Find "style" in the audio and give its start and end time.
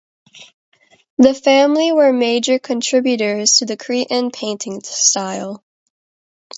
4.83-5.63